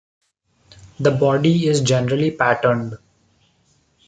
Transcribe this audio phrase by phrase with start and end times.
[0.99, 2.97] The body is generally patterned.